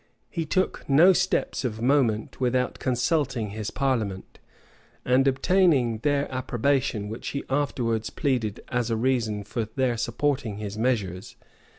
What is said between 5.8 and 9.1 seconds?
their approbation, which he afterwards pleaded as a